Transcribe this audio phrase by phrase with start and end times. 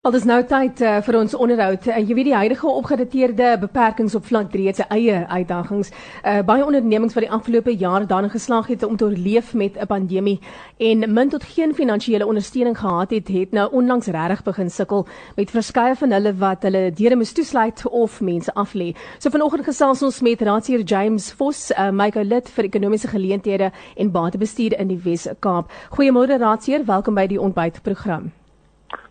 [0.00, 1.84] Al dis nou tyd uh, vir ons onderhoud.
[1.90, 5.90] Uh, jy weet die huidige opgedateerde beperkings op vlak 3 het sy eie uitdagings.
[6.24, 9.90] Uh, baie ondernemings wat die afgelope jaar daarin geslaag het om te oorleef met 'n
[9.90, 10.38] pandemie
[10.78, 15.50] en min tot geen finansiële ondersteuning gehad het, het nou onlangs regtig begin sukkel met
[15.50, 18.96] verskeie van hulle wat hulle deure moes toesluit of mense aflê.
[19.18, 24.10] So vanoggend gesels ons met Raadsheer James Vos, uh, Michael Lit vir ekonomiese geleenthede en
[24.10, 25.70] batebestuur in die Wes-Kaap.
[25.90, 28.39] Goeiemôre Raadsheer, welkom by die ontbytprogram.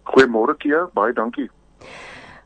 [0.10, 1.50] Goeiemôre Kia, baie dankie.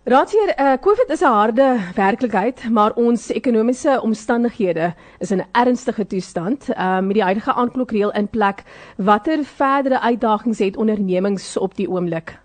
[0.03, 6.07] Raadsheer, uh, COVID is 'n harde werklikheid, maar ons ekonomiese omstandighede is in 'n ernstige
[6.07, 6.69] toestand.
[6.69, 8.63] Uh, met die huidige aanklokreël in plek,
[8.97, 12.39] watter verdere uitdagings het ondernemings op die oomblik?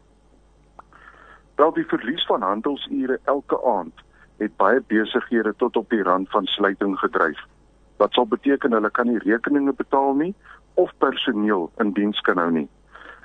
[1.54, 3.94] Wel, die verlies van handelsure elke aand
[4.36, 7.38] het baie besighede tot op die rand van sluiting gedryf.
[7.96, 10.34] Wat sal beteken hulle kan nie rekeninge betaal nie
[10.74, 12.68] of personeel in diens kan hou nie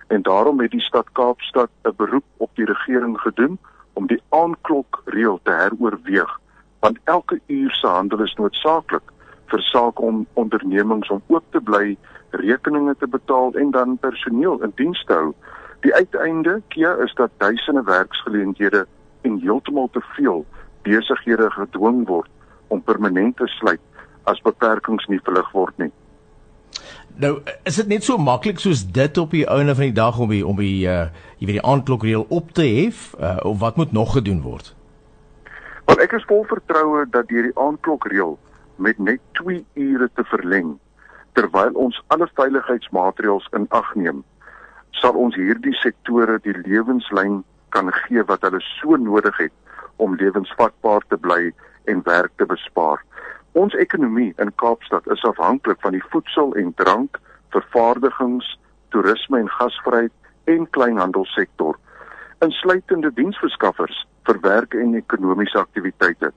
[0.07, 3.59] en daarom het die stad Kaapstad 'n beroep op die regering gedoen
[3.93, 6.39] om die aanklokreël te heroorweeg
[6.83, 9.11] want elke uur se handel is noodsaaklik
[9.51, 11.95] vir sake om ondernemings om oop te bly,
[12.41, 15.31] rekeninge te betaal en dan personeel in diens te hou.
[15.85, 18.85] Die uiteinde kia is dat duisende werksgeleenthede
[19.21, 20.43] en heeltemal te veel
[20.83, 22.29] besighede gedwing word
[22.67, 23.81] om permanent te sluit
[24.27, 25.91] as beperkings nie verlig word nie.
[27.15, 30.31] Nou, is dit net so maklik soos dit op die ouene van die dag om
[30.33, 31.05] die om die uh
[31.37, 34.71] jy weet die aandklokreël op te hef uh, of wat moet nog gedoen word?
[35.85, 38.37] Want ek is vol vertroue dat deur die aandklokreël
[38.75, 40.77] met net 2 ure te verleng
[41.37, 44.23] terwyl ons alle veiligheidsmaatreëls in ag neem,
[45.01, 47.41] sal ons hierdie sektore die lewenslyn
[47.75, 49.53] kan gee wat hulle so nodig het
[50.01, 51.51] om lewensvatbaar te bly
[51.91, 53.01] en werk te bespaar.
[53.53, 57.19] Ons ekonomie in Kaapstad is afhanklik van die voedsel en drank,
[57.53, 58.47] vervaardigings,
[58.89, 60.11] toerisme en gasvryheid
[60.49, 61.77] en kleinhandelsektor,
[62.41, 66.31] insluitende diensverskaffers vir werk en ekonomiese aktiwiteite.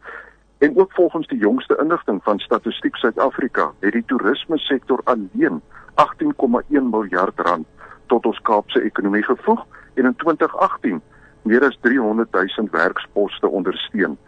[0.61, 5.63] En ook volgens die jongste inligting van Statistiek Suid-Afrika, het die toerisme sektor alleen
[5.97, 7.67] 18,1 miljard rand
[8.13, 9.65] tot ons Kaapse ekonomie gevoeg
[9.95, 11.03] en in 2018
[11.49, 14.19] meer as 300 000 werksposte ondersteun.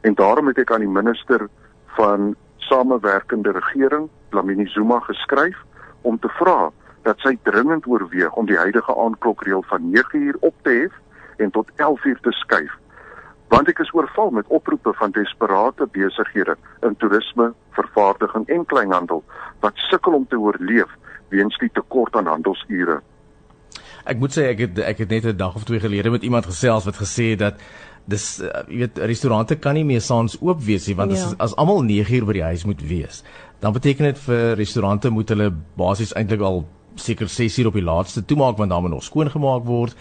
[0.00, 1.48] En daarom het ek aan die minister
[1.96, 5.56] van samewerkende regering Lamini Zuma geskryf
[6.00, 6.70] om te vra
[7.02, 10.92] dat sy dringend oorweeg om die huidige aanklokreël van 9 uur op te hef
[11.36, 12.72] en tot 11 uur te skuif
[13.54, 16.56] want ek is oorval met oproepe van desperate besighede
[16.86, 19.22] in toerisme, vervaardiging en kleinhandel
[19.62, 20.90] wat sukkel om te oorleef
[21.34, 23.00] weens die tekort aan handelsure.
[24.04, 26.46] Ek moet sê ek het ek het net 'n dag of twee gelede met iemand
[26.46, 27.60] gesels wat gesê het dat
[28.10, 31.24] dis uh, jy weet restaurante kan nie meer saans oop wees nie want ja.
[31.24, 33.22] as as almal 9 uur by die huis moet wees
[33.64, 36.64] dan beteken dit vir restaurante moet hulle basies eintlik al
[37.00, 39.96] seker 6 uur op die laaste toemaak want dan moet nog skoon gemaak word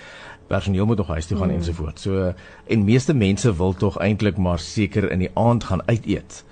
[0.47, 1.61] personeel moet nog huis toe gaan mm.
[1.61, 2.33] ensovoorts so
[2.67, 6.43] en meeste mense wil tog eintlik maar seker in die aand gaan uit eet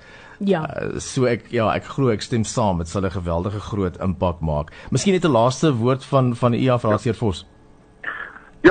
[0.41, 0.63] Ja.
[0.65, 4.41] Uh, so ek ja, ek glo ek stem saam, dit sal 'n geweldige groot impak
[4.41, 4.71] maak.
[4.89, 7.45] Miskien net 'n laaste woord van van IA vir Raadseer Vos.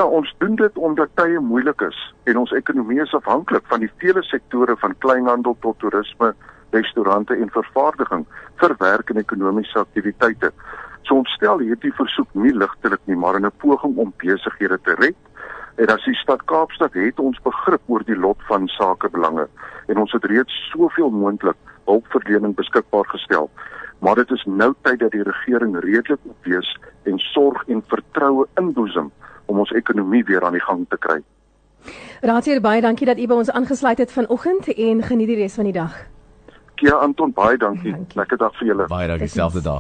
[0.01, 0.07] Ja.
[0.07, 4.23] Ons doen dit omdat tye moeilik is en ons ekonomie is afhanklik van die vele
[4.25, 6.31] sektore van kleinhandel tot toerisme,
[6.73, 8.25] restaurante en vervaardiging
[8.63, 10.53] vir werk en ekonomiese aktiwiteite.
[11.03, 14.97] So ons stel hierdie versoek nie ligtelik nie, maar in 'n poging om besighede te
[15.03, 15.21] red.
[15.77, 19.49] En as die stad Kaapstad het ons begrip oor die lot van sakebelange
[19.87, 23.51] en ons het reeds soveel moontlik hulpverlening beskikbaar gestel.
[23.99, 29.13] Maar dit is nou tyd dat die regering redelik opwees en sorg en vertroue inboesem
[29.61, 31.21] om ons ekonomie weer aan die gang te kry.
[32.21, 35.69] Raadsheer baie dankie dat u by ons aangesluit het vanoggend en geniet die res van
[35.69, 35.97] die dag.
[36.81, 37.93] Kia Anton baie dankie.
[37.93, 38.17] dankie.
[38.17, 38.89] Lekker dag vir julle.
[38.89, 39.79] Baie dankie selfde dag.